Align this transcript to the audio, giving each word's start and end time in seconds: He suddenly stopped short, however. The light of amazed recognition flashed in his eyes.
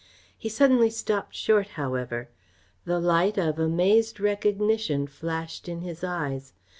He 0.35 0.49
suddenly 0.49 0.89
stopped 0.89 1.35
short, 1.35 1.67
however. 1.77 2.27
The 2.85 2.99
light 2.99 3.37
of 3.37 3.59
amazed 3.59 4.19
recognition 4.19 5.05
flashed 5.05 5.69
in 5.69 5.81
his 5.81 6.03
eyes. 6.03 6.53